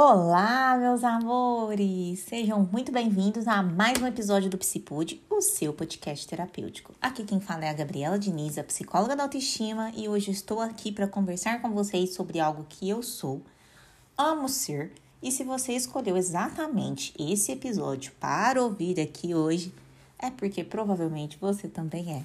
[0.00, 2.20] Olá, meus amores!
[2.20, 6.94] Sejam muito bem-vindos a mais um episódio do Psipod, o seu podcast terapêutico.
[7.02, 10.92] Aqui quem fala é a Gabriela Diniz, a psicóloga da autoestima, e hoje estou aqui
[10.92, 13.42] para conversar com vocês sobre algo que eu sou,
[14.16, 19.74] amo ser, e se você escolheu exatamente esse episódio para ouvir aqui hoje,
[20.16, 22.22] é porque provavelmente você também é.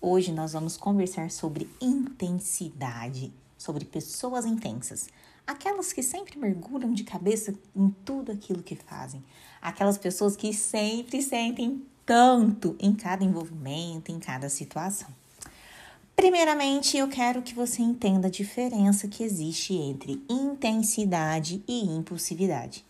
[0.00, 5.08] Hoje nós vamos conversar sobre intensidade, sobre pessoas intensas
[5.46, 9.22] aquelas que sempre mergulham de cabeça em tudo aquilo que fazem,
[9.60, 15.08] aquelas pessoas que sempre sentem tanto em cada envolvimento, em cada situação.
[16.14, 22.84] Primeiramente, eu quero que você entenda a diferença que existe entre intensidade e impulsividade.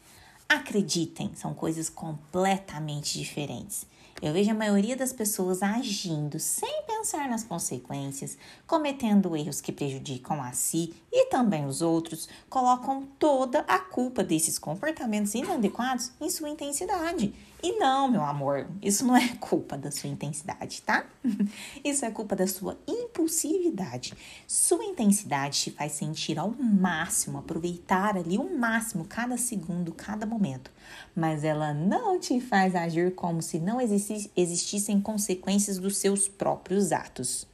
[0.48, 3.86] Acreditem, são coisas completamente diferentes.
[4.22, 10.40] Eu vejo a maioria das pessoas agindo sem pensar nas consequências, cometendo erros que prejudicam
[10.40, 16.48] a si e também os outros, colocam toda a culpa desses comportamentos inadequados em sua
[16.48, 17.34] intensidade.
[17.62, 21.06] E não, meu amor, isso não é culpa da sua intensidade, tá?
[21.84, 24.14] Isso é culpa da sua impulsividade.
[24.48, 30.72] Sua intensidade te faz sentir ao máximo, aproveitar ali o máximo cada segundo, cada momento.
[31.14, 37.46] Mas ela não te faz agir como se não existissem consequências dos seus próprios atos.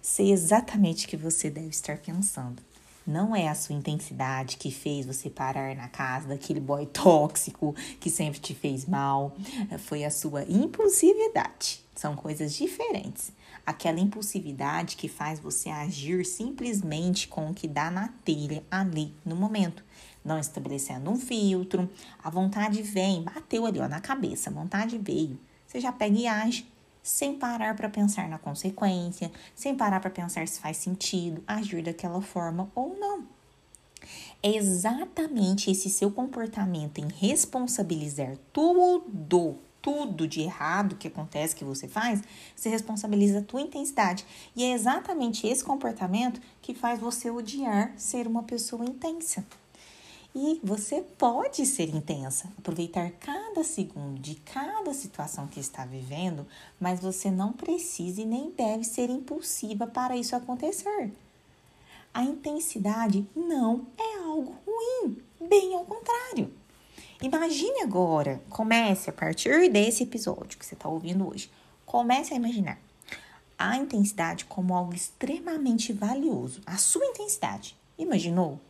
[0.00, 2.62] Sei exatamente o que você deve estar pensando.
[3.06, 8.10] Não é a sua intensidade que fez você parar na casa daquele boy tóxico que
[8.10, 9.36] sempre te fez mal.
[9.78, 11.84] Foi a sua impulsividade.
[11.94, 13.30] São coisas diferentes.
[13.64, 19.36] Aquela impulsividade que faz você agir simplesmente com o que dá na telha ali no
[19.36, 19.84] momento.
[20.24, 21.88] Não estabelecendo um filtro.
[22.22, 25.38] A vontade vem, bateu ali ó, na cabeça, a vontade veio.
[25.64, 26.66] Você já pega e age
[27.06, 32.20] sem parar para pensar na consequência, sem parar para pensar se faz sentido agir daquela
[32.20, 33.24] forma ou não.
[34.42, 41.86] É exatamente esse seu comportamento em responsabilizar tudo, tudo de errado que acontece que você
[41.86, 42.22] faz,
[42.54, 44.26] você responsabiliza a tua intensidade.
[44.56, 49.46] E é exatamente esse comportamento que faz você odiar ser uma pessoa intensa.
[50.38, 56.46] E você pode ser intensa, aproveitar cada segundo de cada situação que está vivendo,
[56.78, 61.10] mas você não precisa e nem deve ser impulsiva para isso acontecer.
[62.12, 66.52] A intensidade não é algo ruim, bem ao contrário.
[67.22, 71.50] Imagine agora, comece a partir desse episódio que você está ouvindo hoje,
[71.86, 72.78] comece a imaginar
[73.58, 76.60] a intensidade como algo extremamente valioso.
[76.66, 77.74] A sua intensidade.
[77.98, 78.60] Imaginou?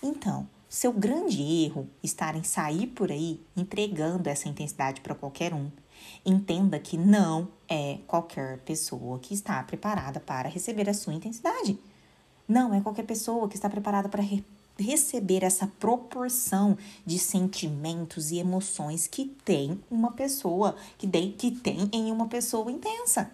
[0.00, 5.70] Então, seu grande erro estar em sair por aí entregando essa intensidade para qualquer um.
[6.24, 11.78] Entenda que não é qualquer pessoa que está preparada para receber a sua intensidade.
[12.48, 14.44] Não é qualquer pessoa que está preparada para re
[14.78, 16.76] receber essa proporção
[17.06, 22.70] de sentimentos e emoções que tem uma pessoa, que, de, que tem em uma pessoa
[22.70, 23.30] intensa.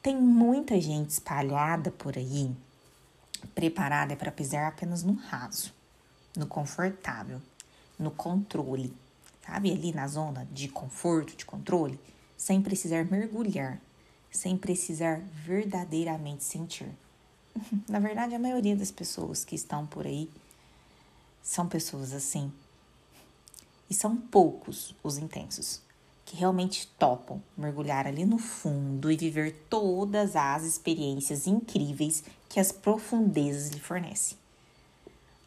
[0.00, 2.48] Tem muita gente espalhada por aí,
[3.56, 5.79] preparada para pisar apenas no raso
[6.36, 7.40] no confortável,
[7.98, 8.94] no controle,
[9.44, 9.70] sabe?
[9.70, 11.98] Ali na zona de conforto, de controle,
[12.36, 13.80] sem precisar mergulhar,
[14.30, 16.90] sem precisar verdadeiramente sentir.
[17.88, 20.30] na verdade, a maioria das pessoas que estão por aí
[21.42, 22.52] são pessoas assim.
[23.88, 25.82] E são poucos os intensos
[26.24, 32.70] que realmente topam mergulhar ali no fundo e viver todas as experiências incríveis que as
[32.70, 34.38] profundezas lhe fornecem.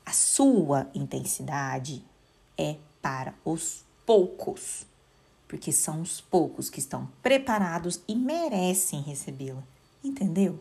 [0.06, 2.04] A sua intensidade
[2.58, 4.86] é para os poucos,
[5.48, 9.64] porque são os poucos que estão preparados e merecem recebê-la.
[10.04, 10.60] Entendeu?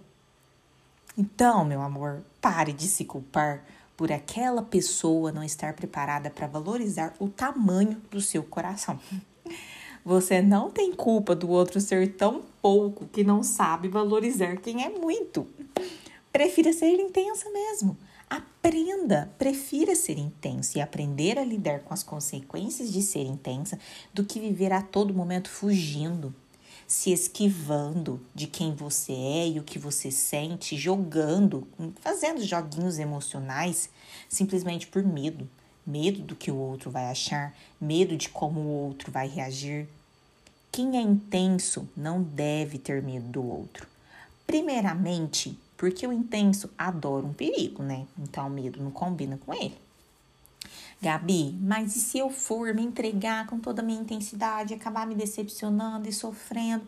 [1.17, 3.65] Então, meu amor, pare de se culpar
[3.97, 8.99] por aquela pessoa não estar preparada para valorizar o tamanho do seu coração.
[10.05, 14.89] Você não tem culpa do outro ser tão pouco que não sabe valorizar quem é
[14.89, 15.47] muito.
[16.33, 17.97] Prefira ser intensa mesmo.
[18.33, 23.79] Aprenda, prefira ser intenso e aprender a lidar com as consequências de ser intensa
[24.15, 26.35] do que viver a todo momento fugindo,
[26.87, 31.69] se esquivando de quem você é e o que você sente, jogando,
[32.01, 33.91] fazendo joguinhos emocionais
[34.31, 35.47] simplesmente por medo.
[35.87, 39.87] Medo do que o outro vai achar, medo de como o outro vai reagir.
[40.71, 43.87] Quem é intenso não deve ter medo do outro.
[44.47, 48.07] Primeiramente, porque o intenso adora um perigo, né?
[48.17, 49.77] Então o medo não combina com ele.
[51.01, 55.17] Gabi, mas e se eu for me entregar com toda a minha intensidade, acabar me
[55.17, 56.87] decepcionando e sofrendo?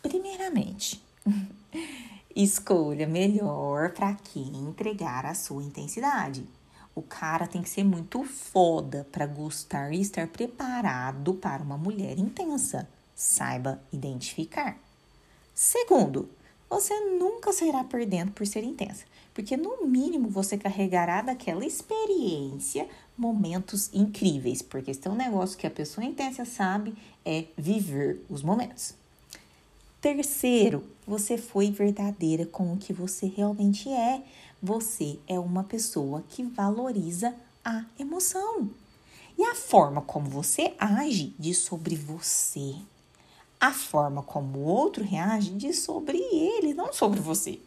[0.00, 1.04] Primeiramente,
[2.34, 6.46] escolha melhor para quem entregar a sua intensidade.
[6.94, 12.18] O cara tem que ser muito foda para gostar e estar preparado para uma mulher
[12.18, 12.88] intensa.
[13.14, 14.78] Saiba identificar.
[15.52, 16.30] Segundo,
[16.68, 23.90] você nunca será perdendo por ser intensa, porque no mínimo você carregará daquela experiência momentos
[23.92, 26.94] incríveis, porque esse é um negócio que a pessoa intensa sabe
[27.24, 28.94] é viver os momentos.
[30.00, 34.22] Terceiro, você foi verdadeira com o que você realmente é.
[34.62, 37.34] Você é uma pessoa que valoriza
[37.64, 38.68] a emoção.
[39.38, 42.74] E a forma como você age diz sobre você.
[43.64, 47.58] A forma como o outro reage diz sobre ele, não sobre você.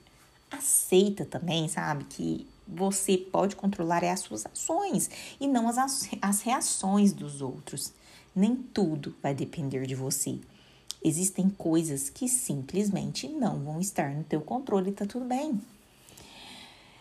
[0.51, 5.09] Aceita também, sabe, que você pode controlar é as suas ações
[5.39, 7.93] e não as, as reações dos outros.
[8.35, 10.39] Nem tudo vai depender de você.
[11.03, 15.59] Existem coisas que simplesmente não vão estar no teu controle e tá tudo bem.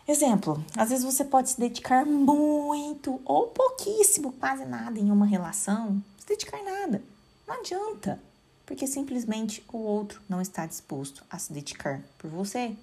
[0.09, 6.03] Exemplo, às vezes você pode se dedicar muito ou pouquíssimo, quase nada em uma relação,
[6.17, 7.03] se dedicar nada.
[7.47, 8.19] Não adianta,
[8.67, 12.77] porque simplesmente o outro não está disposto a se dedicar por você.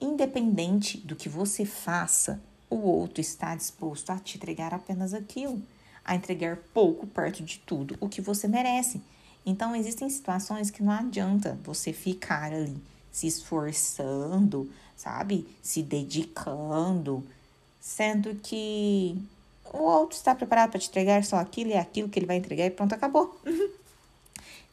[0.00, 2.40] Independente do que você faça,
[2.70, 5.62] o outro está disposto a te entregar apenas aquilo,
[6.04, 9.00] a entregar pouco perto de tudo o que você merece.
[9.44, 12.76] Então, existem situações que não adianta você ficar ali
[13.10, 15.46] se esforçando, sabe?
[15.62, 17.24] Se dedicando,
[17.80, 19.20] sendo que
[19.72, 22.66] o outro está preparado para te entregar só aquilo e aquilo que ele vai entregar
[22.66, 23.40] e pronto, acabou.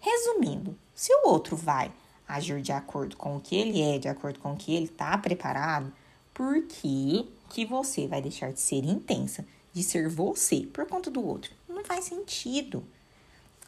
[0.05, 1.91] Resumindo, se o outro vai
[2.27, 5.17] agir de acordo com o que ele é, de acordo com o que ele está
[5.17, 5.91] preparado,
[6.31, 9.43] por que, que você vai deixar de ser intensa,
[9.73, 11.51] de ser você por conta do outro?
[11.67, 12.83] Não faz sentido.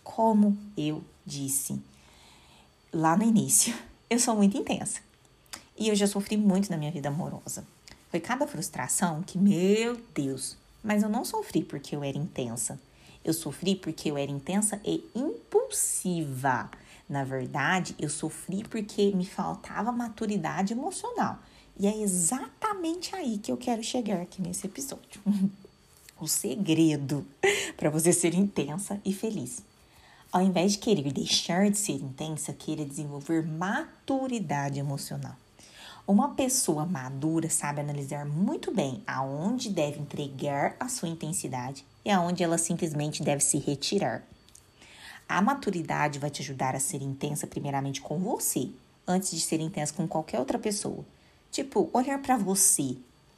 [0.04, 1.82] Como eu disse
[2.94, 3.76] lá no início,
[4.08, 5.02] eu sou muito intensa.
[5.76, 7.66] E eu já sofri muito na minha vida amorosa.
[8.12, 12.80] Foi cada frustração que, meu Deus, mas eu não sofri porque eu era intensa.
[13.24, 16.70] Eu sofri porque eu era intensa e impulsiva.
[17.10, 21.40] Na verdade, eu sofri porque me faltava maturidade emocional.
[21.80, 25.22] E é exatamente aí que eu quero chegar aqui nesse episódio.
[26.20, 27.26] o segredo
[27.76, 29.62] para você ser intensa e feliz.
[30.32, 35.36] Ao invés de querer deixar de ser intensa, queira desenvolver maturidade emocional.
[36.08, 42.42] Uma pessoa madura sabe analisar muito bem aonde deve entregar a sua intensidade e aonde
[42.42, 44.24] ela simplesmente deve se retirar.
[45.28, 48.70] A maturidade vai te ajudar a ser intensa primeiramente com você,
[49.06, 51.04] antes de ser intensa com qualquer outra pessoa.
[51.52, 52.96] Tipo, olhar para você.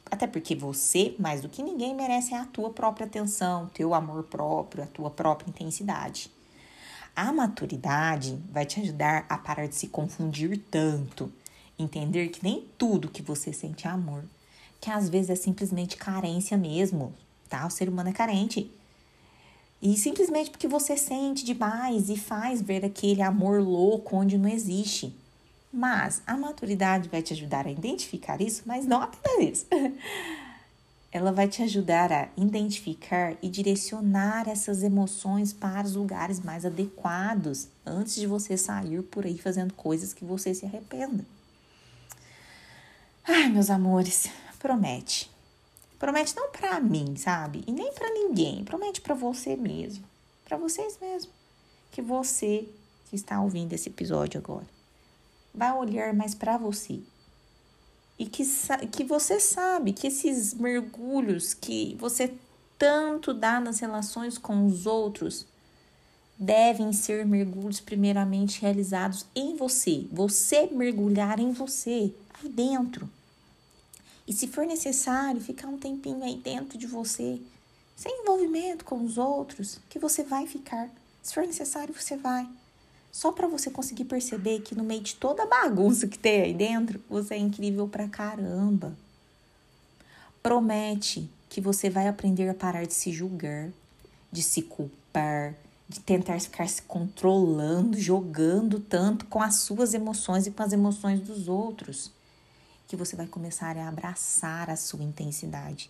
[0.08, 4.84] Até porque você, mais do que ninguém, merece a tua própria atenção, teu amor próprio,
[4.84, 6.30] a tua própria intensidade.
[7.16, 11.32] A maturidade vai te ajudar a parar de se confundir tanto,
[11.82, 14.24] entender que nem tudo que você sente é amor,
[14.80, 17.12] que às vezes é simplesmente carência mesmo,
[17.48, 17.66] tá?
[17.66, 18.70] O ser humano é carente.
[19.82, 25.14] E simplesmente porque você sente demais e faz ver aquele amor louco onde não existe.
[25.72, 29.66] Mas a maturidade vai te ajudar a identificar isso, mas não apenas isso.
[31.12, 37.68] ela vai te ajudar a identificar e direcionar essas emoções para os lugares mais adequados
[37.84, 41.24] antes de você sair por aí fazendo coisas que você se arrependa.
[43.26, 44.28] Ai, meus amores,
[44.58, 45.30] promete.
[45.98, 47.62] Promete não para mim, sabe?
[47.66, 48.64] E nem para ninguém.
[48.64, 50.04] Promete para você mesmo,
[50.44, 51.30] para vocês mesmo,
[51.90, 52.68] que você
[53.08, 54.66] que está ouvindo esse episódio agora
[55.52, 57.00] vai olhar mais para você
[58.16, 58.44] e que,
[58.92, 62.32] que você sabe que esses mergulhos que você
[62.78, 65.46] tanto dá nas relações com os outros
[66.38, 73.08] devem ser mergulhos primeiramente realizados em você, você mergulhar em você, aí dentro.
[74.30, 77.40] E se for necessário, ficar um tempinho aí dentro de você,
[77.96, 80.88] sem envolvimento com os outros, que você vai ficar.
[81.20, 82.48] Se for necessário, você vai.
[83.10, 86.54] Só para você conseguir perceber que no meio de toda a bagunça que tem aí
[86.54, 88.96] dentro, você é incrível pra caramba.
[90.40, 93.68] Promete que você vai aprender a parar de se julgar,
[94.30, 95.56] de se culpar,
[95.88, 101.18] de tentar ficar se controlando, jogando tanto com as suas emoções e com as emoções
[101.18, 102.12] dos outros.
[102.90, 105.88] Que você vai começar a abraçar a sua intensidade,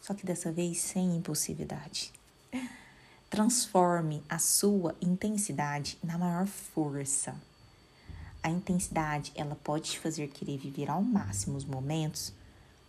[0.00, 2.10] só que dessa vez sem impulsividade.
[3.28, 7.34] Transforme a sua intensidade na maior força.
[8.42, 12.32] A intensidade, ela pode te fazer querer viver ao máximo os momentos,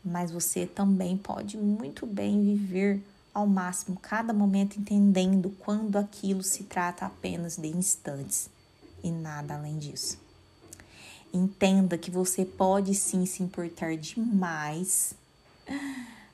[0.05, 6.63] mas você também pode muito bem viver ao máximo cada momento entendendo quando aquilo se
[6.63, 8.49] trata apenas de instantes
[9.03, 10.28] e nada além disso.
[11.33, 15.13] Entenda que você pode sim se importar demais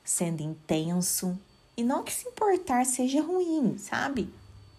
[0.04, 1.38] sendo intenso.
[1.76, 4.32] E não que se importar seja ruim, sabe?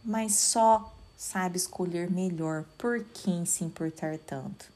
[0.03, 4.71] Mas só sabe escolher melhor por quem se importar tanto.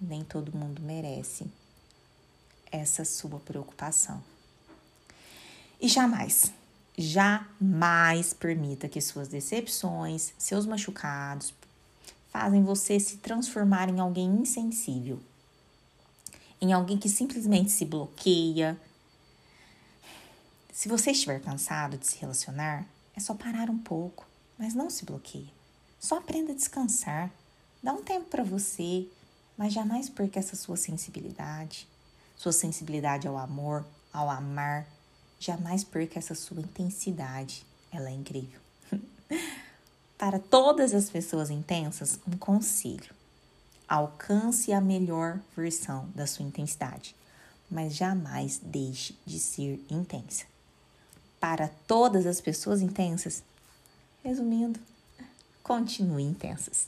[0.00, 1.46] Nem todo mundo merece
[2.70, 4.22] essa sua preocupação.
[5.80, 6.52] E jamais,
[6.96, 11.54] jamais permita que suas decepções, seus machucados,
[12.32, 15.20] fazem você se transformar em alguém insensível,
[16.60, 18.80] em alguém que simplesmente se bloqueia.
[20.72, 24.26] Se você estiver cansado de se relacionar, é só parar um pouco,
[24.58, 25.52] mas não se bloqueie.
[26.00, 27.30] Só aprenda a descansar.
[27.82, 29.06] Dá um tempo para você,
[29.56, 31.86] mas jamais perca essa sua sensibilidade,
[32.34, 34.86] sua sensibilidade ao amor, ao amar.
[35.38, 37.66] Jamais perca essa sua intensidade.
[37.92, 38.60] Ela é incrível.
[40.22, 43.12] Para todas as pessoas intensas, um conselho:
[43.88, 47.16] alcance a melhor versão da sua intensidade,
[47.68, 50.44] mas jamais deixe de ser intensa.
[51.40, 53.42] Para todas as pessoas intensas,
[54.22, 54.78] resumindo,
[55.60, 56.86] continue intensas.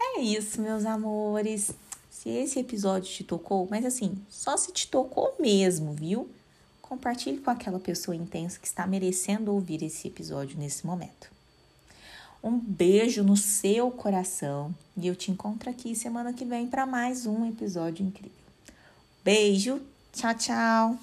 [0.00, 1.70] É isso, meus amores.
[2.10, 6.28] Se esse episódio te tocou, mas assim, só se te tocou mesmo, viu?
[6.82, 11.33] Compartilhe com aquela pessoa intensa que está merecendo ouvir esse episódio nesse momento.
[12.44, 17.24] Um beijo no seu coração e eu te encontro aqui semana que vem para mais
[17.24, 18.36] um episódio incrível.
[19.24, 19.80] Beijo,
[20.12, 20.98] tchau, tchau.